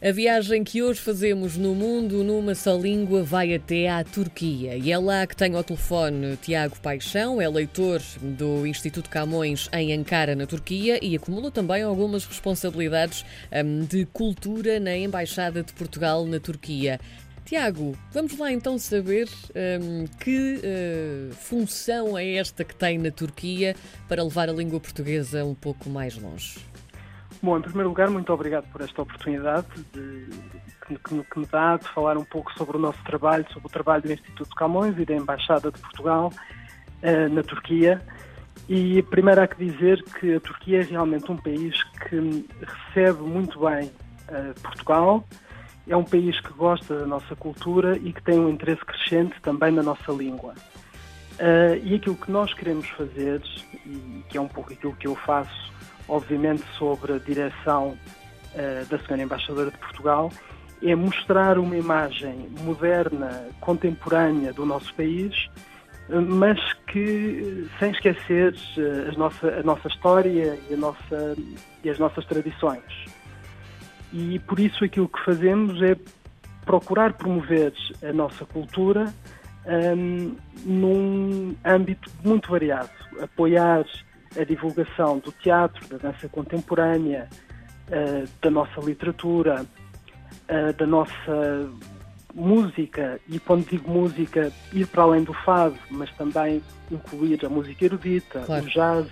A 0.00 0.12
viagem 0.12 0.62
que 0.62 0.80
hoje 0.80 1.00
fazemos 1.00 1.56
no 1.56 1.74
mundo 1.74 2.22
numa 2.22 2.54
só 2.54 2.76
língua 2.76 3.24
vai 3.24 3.52
até 3.52 3.88
à 3.88 4.04
Turquia. 4.04 4.76
E 4.76 4.92
é 4.92 4.96
lá 4.96 5.26
que 5.26 5.34
tenho 5.34 5.56
ao 5.56 5.64
telefone 5.64 6.36
Tiago 6.36 6.78
Paixão, 6.78 7.40
é 7.40 7.48
leitor 7.48 8.00
do 8.22 8.64
Instituto 8.64 9.10
Camões 9.10 9.68
em 9.72 9.92
Ankara, 9.92 10.36
na 10.36 10.46
Turquia, 10.46 11.04
e 11.04 11.16
acumula 11.16 11.50
também 11.50 11.82
algumas 11.82 12.24
responsabilidades 12.24 13.24
hum, 13.52 13.84
de 13.86 14.06
cultura 14.06 14.78
na 14.78 14.96
Embaixada 14.96 15.64
de 15.64 15.72
Portugal 15.72 16.24
na 16.26 16.38
Turquia. 16.38 17.00
Tiago, 17.44 17.98
vamos 18.12 18.38
lá 18.38 18.52
então 18.52 18.78
saber 18.78 19.28
hum, 19.82 20.04
que 20.20 20.60
uh, 20.60 21.34
função 21.34 22.16
é 22.16 22.34
esta 22.34 22.62
que 22.62 22.74
tem 22.74 22.98
na 22.98 23.10
Turquia 23.10 23.74
para 24.06 24.22
levar 24.22 24.48
a 24.48 24.52
língua 24.52 24.78
portuguesa 24.78 25.44
um 25.44 25.56
pouco 25.56 25.90
mais 25.90 26.16
longe. 26.16 26.67
Bom, 27.40 27.56
em 27.56 27.62
primeiro 27.62 27.88
lugar, 27.88 28.10
muito 28.10 28.32
obrigado 28.32 28.66
por 28.72 28.80
esta 28.80 29.00
oportunidade 29.00 29.66
de, 29.92 30.26
que, 30.84 30.96
que, 30.96 31.22
que, 31.22 31.38
me 31.38 31.46
dá 31.46 31.76
de 31.76 31.88
falar 31.90 32.18
um 32.18 32.24
pouco 32.24 32.52
sobre 32.54 32.76
o 32.76 32.80
nosso 32.80 32.98
trabalho, 33.04 33.46
sobre 33.52 33.68
o 33.68 33.70
trabalho 33.70 34.02
do 34.02 34.12
Instituto 34.12 34.56
Camões 34.56 34.98
e 34.98 35.04
da 35.04 35.14
Embaixada 35.14 35.70
de 35.70 35.78
Portugal 35.78 36.32
uh, 36.32 37.32
na 37.32 37.42
Turquia. 37.44 38.02
E 38.68 39.02
primeiro 39.02 39.40
há 39.40 39.46
que 39.46 39.64
dizer 39.64 40.02
que 40.02 40.34
a 40.34 40.40
Turquia 40.40 40.80
é 40.80 40.82
realmente 40.82 41.30
um 41.30 41.36
país 41.36 41.80
que 42.08 42.44
recebe 42.60 43.22
muito 43.22 43.60
bem 43.60 43.86
uh, 43.86 44.60
Portugal, 44.60 45.24
é 45.86 45.96
um 45.96 46.04
país 46.04 46.40
que 46.40 46.52
gosta 46.52 46.98
da 46.98 47.06
nossa 47.06 47.36
cultura 47.36 47.96
e 47.98 48.12
que 48.12 48.22
tem 48.22 48.38
um 48.38 48.48
interesse 48.48 48.84
crescente 48.84 49.40
também 49.42 49.70
na 49.70 49.82
nossa 49.82 50.10
língua. 50.10 50.54
Uh, 51.34 51.78
e 51.84 51.94
aquilo 51.94 52.16
que 52.16 52.32
nós 52.32 52.52
queremos 52.52 52.88
fazer, 52.88 53.40
e 53.86 54.24
que 54.28 54.36
é 54.36 54.40
um 54.40 54.48
pouco 54.48 54.72
aquilo 54.72 54.96
que 54.96 55.06
eu 55.06 55.14
faço 55.14 55.68
obviamente 56.08 56.64
sobre 56.78 57.12
a 57.14 57.18
direção 57.18 57.96
uh, 58.54 58.86
da 58.86 58.98
Senhora 58.98 59.22
Embaixadora 59.22 59.70
de 59.70 59.78
Portugal, 59.78 60.30
é 60.82 60.94
mostrar 60.94 61.58
uma 61.58 61.76
imagem 61.76 62.48
moderna, 62.60 63.48
contemporânea 63.60 64.52
do 64.52 64.64
nosso 64.64 64.94
país, 64.94 65.48
mas 66.08 66.58
que 66.86 67.68
sem 67.78 67.90
esquecer 67.90 68.54
eh, 68.78 69.10
a 69.12 69.18
nossa, 69.18 69.48
a 69.48 69.62
nossa 69.62 69.88
história 69.88 70.58
e, 70.70 70.74
a 70.74 70.76
nossa, 70.76 71.36
e 71.84 71.90
as 71.90 71.98
nossas 71.98 72.24
tradições. 72.24 72.82
E 74.12 74.38
por 74.38 74.58
isso 74.58 74.84
aquilo 74.84 75.08
que 75.08 75.22
fazemos 75.22 75.82
é 75.82 75.96
procurar 76.64 77.12
promover 77.12 77.74
a 78.02 78.12
nossa 78.12 78.44
cultura 78.46 79.12
um, 79.66 80.34
num 80.64 81.54
âmbito 81.64 82.10
muito 82.24 82.50
variado, 82.50 82.90
apoiar 83.20 83.84
a 84.38 84.44
divulgação 84.44 85.18
do 85.18 85.32
teatro, 85.32 85.86
da 85.88 85.96
dança 85.96 86.28
contemporânea, 86.28 87.28
uh, 87.88 88.28
da 88.40 88.50
nossa 88.50 88.80
literatura, 88.80 89.66
uh, 90.48 90.72
da 90.72 90.86
nossa 90.86 91.70
música, 92.34 93.18
e 93.28 93.38
quando 93.40 93.68
digo 93.68 93.90
música, 93.90 94.52
ir 94.72 94.86
para 94.86 95.02
além 95.02 95.24
do 95.24 95.32
fado, 95.32 95.78
mas 95.90 96.10
também 96.12 96.62
incluir 96.90 97.44
a 97.44 97.48
música 97.48 97.84
erudita, 97.84 98.40
claro. 98.40 98.64
o 98.64 98.68
jazz, 98.68 99.06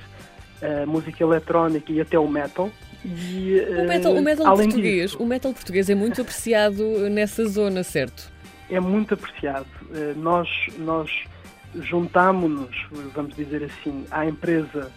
a 0.62 0.86
música 0.86 1.24
eletrónica 1.24 1.92
e 1.92 2.00
até 2.00 2.18
o 2.18 2.28
metal. 2.28 2.70
E, 3.04 3.60
o 3.68 3.86
metal, 3.86 4.12
o 4.12 4.22
metal 4.22 4.56
português, 4.56 5.10
disso, 5.10 5.22
o 5.22 5.26
metal 5.26 5.52
português 5.52 5.90
é 5.90 5.94
muito 5.94 6.20
apreciado 6.20 6.84
nessa 7.10 7.46
zona, 7.46 7.82
certo? 7.82 8.30
É 8.70 8.80
muito 8.80 9.14
apreciado. 9.14 9.66
Nós, 10.16 10.48
nós 10.78 11.10
juntámonos, 11.82 12.74
vamos 13.14 13.34
dizer 13.34 13.64
assim, 13.64 14.04
à 14.10 14.26
empresa 14.26 14.90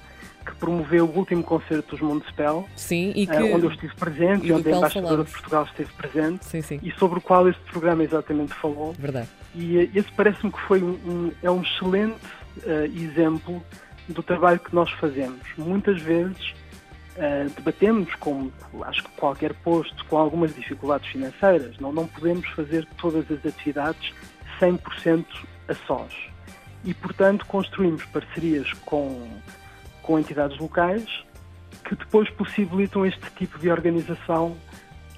que 0.50 0.56
promoveu 0.56 1.06
o 1.06 1.18
último 1.18 1.44
concerto 1.44 1.92
dos 1.92 2.02
Municipal, 2.02 2.68
sim, 2.76 3.12
e 3.16 3.28
que, 3.28 3.36
uh, 3.36 3.56
onde 3.56 3.66
eu 3.66 3.72
estive 3.72 3.94
presente 3.96 4.48
e, 4.48 4.52
onde 4.52 4.68
a 4.70 4.78
Embaixadora 4.78 5.10
falamos. 5.10 5.28
de 5.28 5.32
Portugal 5.34 5.64
esteve 5.66 5.94
presente, 5.94 6.46
sim, 6.46 6.62
sim. 6.62 6.80
e 6.82 6.92
sobre 6.94 7.20
o 7.20 7.22
qual 7.22 7.48
este 7.48 7.62
programa 7.72 8.04
exatamente 8.04 8.54
falou. 8.54 8.94
Verdade. 8.98 9.28
E 9.56 9.78
uh, 9.78 9.92
esse 9.94 10.12
parece-me 10.14 10.52
que 10.52 10.60
foi 10.62 10.82
um, 10.82 10.98
um, 11.06 11.32
é 11.42 11.50
um 11.50 11.62
excelente 11.62 12.20
uh, 12.58 12.86
exemplo 12.96 13.64
do 14.08 14.24
trabalho 14.24 14.60
que 14.60 14.74
nós 14.74 14.90
fazemos. 14.92 15.42
Muitas 15.58 16.02
vezes 16.02 16.54
debatemos, 17.58 18.16
como 18.16 18.50
acho 18.84 19.04
que 19.04 19.10
qualquer 19.18 19.54
posto, 19.56 20.06
com 20.06 20.18
algumas 20.18 20.56
dificuldades 20.56 21.10
financeiras. 21.10 21.78
Não, 21.78 21.92
não 21.92 22.08
podemos 22.08 22.48
fazer 22.52 22.88
todas 22.98 23.30
as 23.30 23.46
atividades 23.46 24.14
100% 24.62 25.26
a 25.68 25.76
sós. 25.86 26.14
E, 26.84 26.94
portanto, 26.94 27.46
construímos 27.46 28.06
parcerias 28.06 28.72
com 28.86 29.28
com 30.10 30.18
entidades 30.18 30.58
locais 30.58 31.06
que 31.86 31.94
depois 31.94 32.28
possibilitam 32.32 33.06
este 33.06 33.30
tipo 33.38 33.60
de 33.60 33.70
organização, 33.70 34.58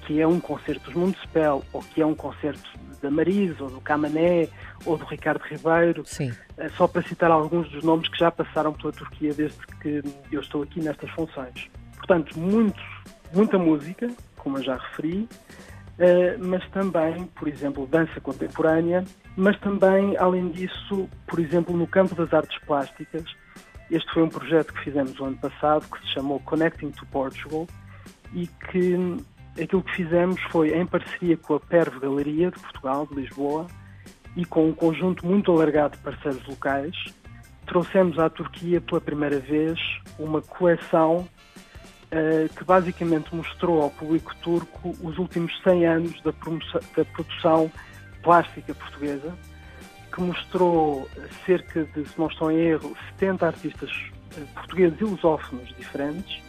que 0.02 0.20
é 0.20 0.26
um 0.26 0.38
concerto 0.38 0.84
dos 0.84 0.94
Municipal, 0.94 1.64
ou 1.72 1.80
que 1.80 2.02
é 2.02 2.04
um 2.04 2.14
concerto 2.14 2.70
da 3.00 3.10
Marisa, 3.10 3.64
ou 3.64 3.70
do 3.70 3.80
Camané, 3.80 4.48
ou 4.84 4.98
do 4.98 5.06
Ricardo 5.06 5.40
Ribeiro, 5.44 6.02
Sim. 6.04 6.30
Eh, 6.58 6.68
só 6.76 6.86
para 6.86 7.00
citar 7.08 7.30
alguns 7.30 7.70
dos 7.70 7.82
nomes 7.82 8.06
que 8.06 8.18
já 8.18 8.30
passaram 8.30 8.74
pela 8.74 8.92
Turquia 8.92 9.32
desde 9.32 9.66
que 9.80 10.02
eu 10.30 10.42
estou 10.42 10.62
aqui 10.62 10.78
nestas 10.78 11.08
funções. 11.12 11.70
Portanto, 11.96 12.38
muito, 12.38 12.82
muita 13.32 13.58
música, 13.58 14.10
como 14.36 14.58
eu 14.58 14.62
já 14.62 14.76
referi, 14.76 15.26
eh, 15.98 16.36
mas 16.38 16.68
também, 16.68 17.24
por 17.34 17.48
exemplo, 17.48 17.86
dança 17.86 18.20
contemporânea, 18.20 19.04
mas 19.38 19.58
também, 19.60 20.18
além 20.18 20.50
disso, 20.50 21.08
por 21.26 21.40
exemplo, 21.40 21.74
no 21.74 21.86
campo 21.86 22.14
das 22.14 22.32
artes 22.34 22.58
plásticas, 22.66 23.24
este 23.90 24.12
foi 24.12 24.22
um 24.22 24.28
projeto 24.28 24.72
que 24.72 24.84
fizemos 24.84 25.18
o 25.18 25.24
ano 25.24 25.36
passado 25.36 25.86
que 25.90 26.00
se 26.00 26.14
chamou 26.14 26.40
Connecting 26.40 26.90
to 26.90 27.06
Portugal 27.06 27.66
e 28.32 28.46
que 28.46 28.96
aquilo 29.60 29.82
que 29.82 29.96
fizemos 29.96 30.40
foi 30.50 30.74
em 30.74 30.86
parceria 30.86 31.36
com 31.36 31.54
a 31.54 31.60
Perve 31.60 32.00
Galeria 32.00 32.50
de 32.50 32.58
Portugal, 32.58 33.06
de 33.06 33.14
Lisboa, 33.14 33.66
e 34.34 34.44
com 34.44 34.68
um 34.68 34.72
conjunto 34.72 35.26
muito 35.26 35.52
alargado 35.52 35.96
de 35.96 36.02
parceiros 36.02 36.46
locais, 36.46 36.96
trouxemos 37.66 38.18
à 38.18 38.30
Turquia 38.30 38.80
pela 38.80 39.00
primeira 39.00 39.38
vez 39.38 39.78
uma 40.18 40.40
coleção 40.40 41.28
uh, 42.06 42.48
que 42.56 42.64
basicamente 42.64 43.34
mostrou 43.34 43.82
ao 43.82 43.90
público 43.90 44.34
turco 44.36 44.96
os 45.02 45.18
últimos 45.18 45.52
100 45.62 45.86
anos 45.86 46.22
da, 46.22 46.32
da 46.96 47.04
produção 47.04 47.70
plástica 48.22 48.74
portuguesa 48.74 49.34
que 50.12 50.20
mostrou 50.20 51.08
cerca 51.46 51.84
de, 51.84 52.06
se 52.06 52.18
não 52.18 52.26
estou 52.26 52.50
em 52.50 52.58
erro, 52.58 52.96
70 53.18 53.46
artistas 53.46 53.90
eh, 54.36 54.44
portugueses 54.54 55.00
e 55.00 55.04
lusófonos 55.04 55.68
diferentes 55.76 56.42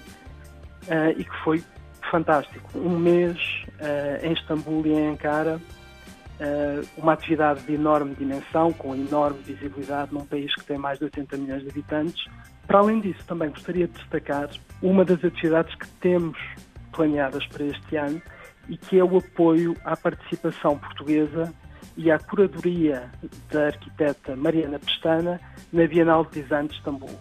uh, 0.87 1.11
e 1.17 1.23
que 1.23 1.35
foi 1.43 1.63
fantástico. 2.11 2.69
Um 2.75 2.97
mês 2.97 3.37
uh, 3.79 4.25
em 4.25 4.33
Istambul 4.33 4.85
e 4.85 4.91
em 4.91 5.09
Ankara, 5.09 5.57
uh, 5.57 6.87
uma 6.97 7.13
atividade 7.13 7.63
de 7.63 7.73
enorme 7.73 8.15
dimensão, 8.15 8.71
com 8.73 8.93
enorme 8.93 9.39
visibilidade 9.43 10.13
num 10.13 10.25
país 10.25 10.53
que 10.55 10.63
tem 10.65 10.77
mais 10.77 10.99
de 10.99 11.05
80 11.05 11.37
milhões 11.37 11.63
de 11.63 11.69
habitantes. 11.69 12.25
Para 12.67 12.79
além 12.79 12.99
disso, 12.99 13.23
também 13.25 13.49
gostaria 13.49 13.87
de 13.87 13.93
destacar 13.93 14.49
uma 14.81 15.03
das 15.03 15.23
atividades 15.23 15.73
que 15.75 15.87
temos 15.99 16.37
planeadas 16.91 17.45
para 17.47 17.65
este 17.65 17.95
ano 17.95 18.21
e 18.69 18.77
que 18.77 18.99
é 18.99 19.03
o 19.03 19.17
apoio 19.17 19.75
à 19.83 19.97
participação 19.97 20.77
portuguesa 20.77 21.53
e 21.95 22.11
à 22.11 22.19
curadoria 22.19 23.11
da 23.51 23.67
arquiteta 23.67 24.35
Mariana 24.35 24.79
Pestana 24.79 25.39
na 25.71 25.85
Bienal 25.87 26.25
de 26.25 26.41
Design 26.41 26.67
de 26.67 26.75
Istambul. 26.75 27.19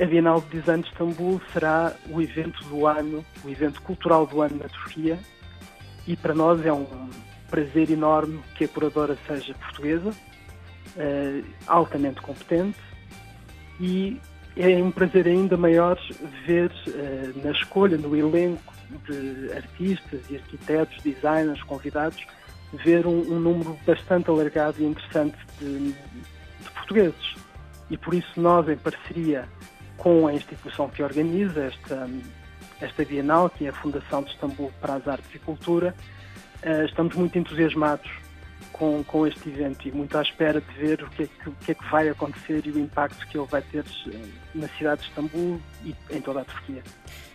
A 0.00 0.04
Bienal 0.04 0.40
de 0.40 0.60
Design 0.60 0.82
de 0.82 0.88
Istambul 0.88 1.40
será 1.52 1.94
o 2.10 2.20
evento 2.20 2.64
do 2.64 2.86
ano, 2.86 3.24
o 3.44 3.48
evento 3.48 3.80
cultural 3.82 4.26
do 4.26 4.40
ano 4.42 4.56
na 4.56 4.68
Turquia 4.68 5.18
e 6.06 6.16
para 6.16 6.34
nós 6.34 6.64
é 6.64 6.72
um 6.72 6.86
prazer 7.50 7.90
enorme 7.90 8.40
que 8.56 8.64
a 8.64 8.68
curadora 8.68 9.16
seja 9.26 9.54
portuguesa, 9.54 10.10
uh, 10.10 11.44
altamente 11.66 12.20
competente 12.20 12.78
e 13.80 14.20
é 14.56 14.76
um 14.82 14.90
prazer 14.90 15.26
ainda 15.26 15.56
maior 15.56 15.98
ver 16.46 16.70
uh, 16.88 17.44
na 17.44 17.52
escolha, 17.52 17.96
no 17.96 18.16
elenco 18.16 18.72
de 19.06 19.52
artistas 19.52 20.20
e 20.30 20.36
arquitetos, 20.36 21.02
designers, 21.02 21.62
convidados, 21.62 22.22
ver 22.72 23.06
um, 23.06 23.20
um 23.20 23.38
número 23.38 23.78
bastante 23.86 24.30
alargado 24.30 24.82
e 24.82 24.84
interessante 24.84 25.36
de, 25.58 25.92
de, 25.92 26.70
portugueses. 26.74 27.36
E 27.90 27.96
por 27.96 28.14
isso 28.14 28.40
nós, 28.40 28.68
em 28.68 28.76
parceria 28.76 29.48
com 29.96 30.26
a 30.26 30.32
instituição 30.32 30.88
que 30.88 31.02
organiza 31.02 31.64
esta, 31.64 32.08
esta 32.80 33.04
Bienal, 33.04 33.50
que 33.50 33.66
é 33.66 33.68
a 33.68 33.72
Fundação 33.72 34.22
de 34.22 34.30
Istambul 34.30 34.72
para 34.80 34.94
as 34.94 35.06
Artes 35.06 35.34
e 35.34 35.38
Cultura, 35.38 35.94
uh, 36.64 36.84
estamos 36.84 37.14
muito 37.14 37.38
entusiasmados 37.38 38.10
com, 38.72 39.04
com 39.04 39.26
este 39.26 39.48
evento 39.48 39.86
e 39.86 39.92
muito 39.92 40.16
à 40.16 40.22
espera 40.22 40.60
de 40.60 40.72
ver 40.74 41.02
o 41.02 41.10
que, 41.10 41.24
é 41.24 41.26
que, 41.26 41.48
o 41.48 41.52
que 41.52 41.72
é 41.72 41.74
que 41.74 41.84
vai 41.90 42.08
acontecer 42.08 42.66
e 42.66 42.70
o 42.70 42.78
impacto 42.78 43.26
que 43.28 43.38
ele 43.38 43.46
vai 43.46 43.62
ter 43.62 43.84
eh, 44.08 44.28
na 44.54 44.68
cidade 44.68 45.02
de 45.02 45.08
Istambul 45.08 45.60
e 45.84 45.94
em 46.10 46.20
toda 46.20 46.40
a 46.40 46.44
Turquia. 46.44 46.82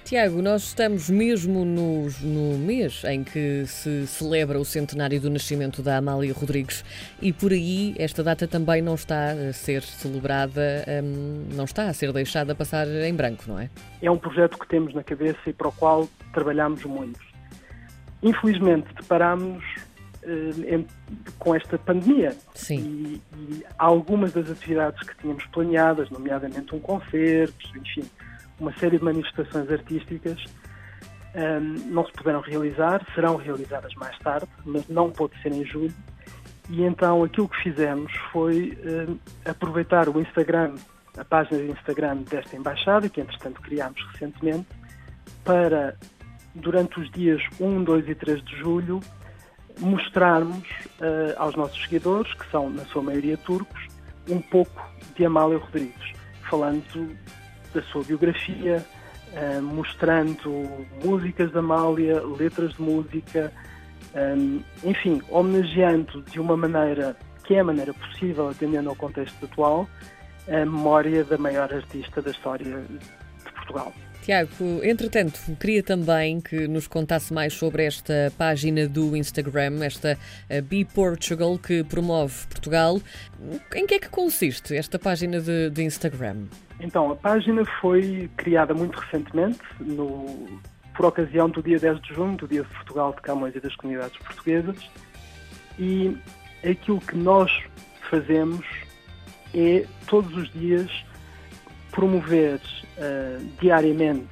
Tiago, 0.08 0.42
nós 0.42 0.64
estamos 0.64 1.10
mesmo 1.10 1.66
no, 1.66 2.08
no 2.22 2.58
mês 2.58 3.04
em 3.04 3.26
que 3.26 3.66
se 3.66 4.08
celebra 4.08 4.58
o 4.58 4.64
centenário 4.64 5.20
do 5.20 5.30
nascimento 5.30 5.82
da 5.82 5.98
Amália 5.98 6.34
Rodrigues 6.34 6.86
e 7.22 7.34
por 7.34 7.52
aí 7.52 7.94
esta 8.00 8.24
data 8.24 8.48
também 8.48 8.82
não 8.82 8.96
está 8.96 9.32
a 9.32 9.52
ser 9.52 9.84
celebrada, 9.84 10.86
hum, 11.04 11.50
não 11.54 11.66
está 11.66 11.90
a 11.90 11.94
ser 11.94 12.14
deixada 12.14 12.56
passar 12.56 12.88
em 12.88 13.14
branco, 13.14 13.44
não 13.50 13.60
é? 13.60 13.70
É 14.02 14.10
um 14.10 14.18
projeto 14.18 14.58
que 14.58 14.66
temos 14.70 14.94
na 14.94 15.04
cabeça 15.04 15.42
e 15.46 15.52
para 15.52 15.68
o 15.68 15.74
qual 15.74 16.08
trabalhamos 16.32 16.86
muito. 16.86 17.20
infelizmente, 18.24 18.88
deparámos 18.96 19.62
uh, 20.24 20.86
com 21.38 21.54
esta 21.54 21.78
pandemia. 21.78 22.34
Sim. 22.56 22.78
E, 22.78 23.22
e, 23.36 23.66
algumas 23.78 24.32
das 24.32 24.50
atividades 24.50 25.06
que 25.06 25.18
tínhamos 25.18 25.46
planeadas, 25.48 26.10
nomeadamente 26.10 26.74
um 26.74 26.80
concerto, 26.80 27.78
enfim, 27.78 28.10
uma 28.60 28.74
série 28.78 28.98
de 28.98 29.04
manifestações 29.04 29.72
artísticas, 29.72 30.44
um, 31.36 31.92
não 31.92 32.06
se 32.06 32.12
puderam 32.14 32.42
realizar, 32.42 33.06
serão 33.14 33.36
realizadas 33.36 33.94
mais 33.96 34.18
tarde, 34.20 34.48
mas 34.66 34.88
não 34.88 35.12
pôde 35.12 35.40
ser 35.42 35.52
em 35.52 35.66
julho. 35.66 35.94
E 36.70 36.84
então 36.84 37.24
aquilo 37.24 37.48
que 37.48 37.64
fizemos 37.64 38.12
foi 38.32 38.78
um, 38.84 39.18
aproveitar 39.50 40.10
o 40.10 40.20
Instagram, 40.20 40.76
a 41.18 41.24
página 41.24 41.60
de 41.60 41.72
Instagram 41.72 42.18
desta 42.30 42.56
embaixada, 42.56 43.08
que 43.08 43.22
entretanto 43.22 43.62
criámos 43.62 44.02
recentemente, 44.12 44.68
para, 45.44 45.96
durante 46.56 47.00
os 47.00 47.10
dias 47.12 47.42
1, 47.60 47.84
2 47.84 48.10
e 48.10 48.16
3 48.16 48.44
de 48.44 48.58
julho, 48.58 49.00
mostrarmos 49.80 50.68
uh, 51.00 51.34
aos 51.38 51.56
nossos 51.56 51.80
seguidores, 51.84 52.34
que 52.34 52.50
são 52.52 52.70
na 52.70 52.84
sua 52.86 53.02
maioria 53.02 53.38
turcos, 53.38 53.88
um 54.30 54.42
pouco 54.42 54.84
de 55.16 55.26
Amália 55.26 55.58
Rodrigues, 55.58 56.14
falando 56.50 57.16
da 57.74 57.82
sua 57.84 58.04
biografia, 58.04 58.86
uh, 59.34 59.62
mostrando 59.62 60.86
músicas 61.04 61.52
da 61.52 61.60
Amália, 61.60 62.22
letras 62.22 62.74
de 62.74 62.82
música, 62.82 63.52
um, 64.16 64.60
eh, 64.84 64.90
enfim, 64.90 65.22
homenageando 65.30 66.22
de 66.24 66.40
uma 66.40 66.56
maneira 66.56 67.16
que 67.44 67.56
é 67.56 67.60
a 67.60 67.64
maneira 67.64 67.94
possível, 67.94 68.50
atendendo 68.50 68.90
ao 68.90 68.96
contexto 68.96 69.46
atual, 69.46 69.88
a 70.48 70.66
memória 70.66 71.24
da 71.24 71.38
maior 71.38 71.74
artista 71.74 72.22
da 72.22 72.32
história 72.32 72.82
de 72.82 73.52
Portugal. 73.52 73.94
Tiago, 74.22 74.82
entretanto, 74.84 75.40
queria 75.60 75.82
também 75.82 76.42
que 76.42 76.68
nos 76.68 76.88
contasse 76.88 77.34
mais 77.34 77.54
sobre 77.54 77.86
esta 77.86 78.32
página 78.38 78.88
do 78.88 79.16
Instagram, 79.16 79.84
esta 79.84 80.18
eh, 80.50 80.62
Be 80.62 80.84
Portugal, 80.84 81.58
que 81.58 81.84
promove 81.84 82.46
Portugal. 82.48 83.00
Em 83.74 83.88
que 83.88 83.96
é 83.96 84.00
que 84.00 84.10
consiste 84.10 84.76
esta 84.76 85.00
página 85.00 85.40
de, 85.40 85.70
de 85.70 85.84
Instagram? 85.84 86.48
Então, 86.80 87.12
a 87.12 87.16
página 87.16 87.64
foi 87.80 88.30
criada 88.36 88.74
muito 88.74 89.00
recentemente, 89.00 89.60
no, 89.80 90.60
por 90.96 91.06
ocasião 91.06 91.50
do 91.50 91.64
dia 91.64 91.80
10 91.80 92.02
de 92.02 92.14
junho, 92.14 92.36
do 92.36 92.48
Dia 92.48 92.64
de 92.64 92.70
Portugal, 92.70 93.14
de 93.14 93.22
Camões 93.22 93.56
e 93.56 93.60
das 93.60 93.76
Comunidades 93.76 94.18
Portuguesas, 94.18 94.78
e 95.80 96.18
aquilo 96.64 97.00
que 97.00 97.16
nós 97.16 97.52
fazemos 98.10 98.66
é, 99.54 99.86
todos 100.08 100.36
os 100.36 100.52
dias, 100.52 100.92
promover 101.98 102.60
uh, 102.60 103.44
diariamente 103.60 104.30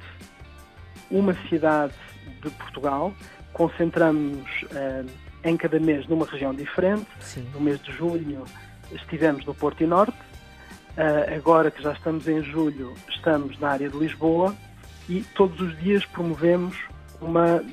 uma 1.10 1.34
cidade 1.48 1.94
de 2.40 2.48
Portugal, 2.50 3.12
concentramos 3.52 4.46
uh, 4.70 5.04
em 5.42 5.56
cada 5.56 5.80
mês 5.80 6.06
numa 6.06 6.24
região 6.24 6.54
diferente. 6.54 7.08
Sim. 7.18 7.44
No 7.52 7.60
mês 7.60 7.82
de 7.82 7.90
junho 7.90 8.44
estivemos 8.92 9.44
no 9.44 9.52
Porto 9.52 9.82
e 9.82 9.86
Norte, 9.86 10.16
uh, 10.16 11.34
agora 11.36 11.68
que 11.72 11.82
já 11.82 11.92
estamos 11.92 12.28
em 12.28 12.40
julho, 12.40 12.94
estamos 13.08 13.58
na 13.58 13.70
área 13.70 13.88
de 13.88 13.98
Lisboa 13.98 14.54
e 15.08 15.22
todos 15.34 15.60
os 15.60 15.76
dias 15.80 16.06
promovemos 16.06 16.76
uma 17.20 17.64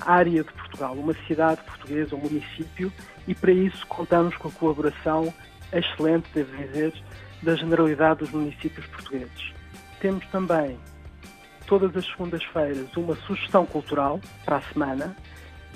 área 0.00 0.42
de 0.42 0.52
Portugal, 0.54 0.94
uma 0.94 1.14
cidade 1.26 1.60
portuguesa, 1.64 2.16
um 2.16 2.20
município, 2.20 2.90
e 3.28 3.34
para 3.34 3.52
isso 3.52 3.86
contamos 3.88 4.34
com 4.36 4.48
a 4.48 4.52
colaboração 4.52 5.34
excelente, 5.70 6.30
devo 6.32 6.56
dizer, 6.56 6.94
da 7.44 7.54
generalidade 7.54 8.20
dos 8.20 8.30
municípios 8.30 8.86
portugueses. 8.86 9.52
Temos 10.00 10.26
também, 10.26 10.78
todas 11.66 11.96
as 11.96 12.04
segundas-feiras, 12.06 12.96
uma 12.96 13.14
sugestão 13.16 13.64
cultural 13.66 14.20
para 14.44 14.56
a 14.56 14.62
semana 14.62 15.16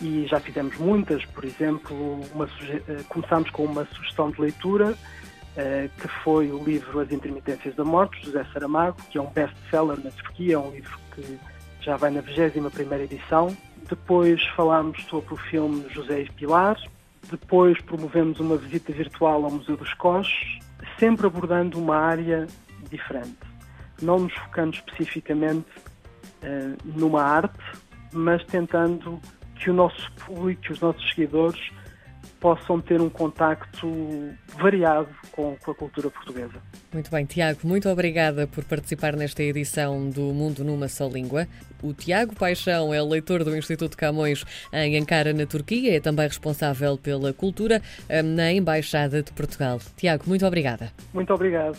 e 0.00 0.26
já 0.26 0.40
fizemos 0.40 0.76
muitas, 0.78 1.24
por 1.26 1.44
exemplo, 1.44 2.20
suge... 2.58 2.82
Eh, 2.88 3.02
começámos 3.08 3.50
com 3.50 3.64
uma 3.64 3.84
sugestão 3.86 4.30
de 4.30 4.40
leitura 4.40 4.96
eh, 5.56 5.88
que 6.00 6.08
foi 6.22 6.50
o 6.50 6.62
livro 6.62 7.00
As 7.00 7.10
Intermitências 7.10 7.74
da 7.74 7.84
Morte, 7.84 8.18
de 8.20 8.26
José 8.26 8.44
Saramago, 8.52 8.96
que 9.10 9.18
é 9.18 9.20
um 9.20 9.26
best-seller 9.26 9.98
na 10.02 10.10
Turquia, 10.10 10.54
é 10.54 10.58
um 10.58 10.70
livro 10.70 10.98
que 11.14 11.38
já 11.80 11.96
vai 11.96 12.10
na 12.10 12.22
21ª 12.22 13.00
edição. 13.00 13.56
Depois 13.88 14.44
falámos 14.54 15.02
sobre 15.04 15.34
o 15.34 15.36
filme 15.36 15.84
José 15.90 16.22
e 16.22 16.30
Pilar, 16.30 16.78
depois 17.30 17.80
promovemos 17.82 18.38
uma 18.40 18.56
visita 18.56 18.92
virtual 18.92 19.44
ao 19.44 19.50
Museu 19.50 19.76
dos 19.76 19.92
Coches, 19.94 20.58
sempre 20.98 21.26
abordando 21.26 21.78
uma 21.78 21.96
área 21.96 22.46
diferente. 22.90 23.38
Não 24.02 24.20
nos 24.20 24.34
focando 24.34 24.76
especificamente 24.76 25.68
uh, 26.42 26.76
numa 26.84 27.22
arte, 27.22 27.58
mas 28.12 28.44
tentando 28.44 29.20
que 29.56 29.70
o 29.70 29.74
nosso 29.74 30.10
público, 30.12 30.62
que 30.62 30.72
os 30.72 30.80
nossos 30.80 31.08
seguidores 31.10 31.60
possam 32.40 32.80
ter 32.80 33.00
um 33.00 33.10
contacto 33.10 33.88
variado 34.56 35.08
com, 35.32 35.56
com, 35.56 35.70
a 35.72 35.74
cultura 35.74 36.10
portuguesa. 36.10 36.62
Muito 36.92 37.10
bem, 37.10 37.26
Tiago, 37.26 37.60
muito 37.64 37.86
obrigada 37.88 38.46
por 38.46 38.64
participar 38.64 39.14
nesta 39.14 39.42
edição 39.42 40.08
do 40.08 40.32
Mundo 40.32 40.64
numa 40.64 40.88
só 40.88 41.06
língua. 41.06 41.46
O 41.82 41.92
Tiago 41.92 42.34
Paixão 42.34 42.94
é 42.94 43.02
leitor 43.02 43.44
do 43.44 43.54
Instituto 43.54 43.96
Camões 43.96 44.42
em 44.72 44.98
Ankara, 44.98 45.34
na 45.34 45.44
Turquia, 45.44 45.96
é 45.96 46.00
também 46.00 46.26
responsável 46.26 46.96
pela 46.96 47.32
cultura 47.32 47.82
eh, 48.08 48.22
na 48.22 48.50
Embaixada 48.52 49.22
de 49.22 49.30
Portugal. 49.32 49.78
Tiago, 49.96 50.24
muito 50.26 50.46
obrigada. 50.46 50.90
Muito 51.12 51.32
obrigado. 51.32 51.76